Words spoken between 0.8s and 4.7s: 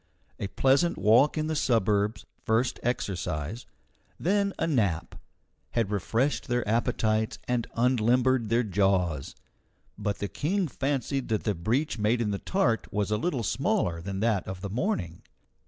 walk in the suburbs first exercise then a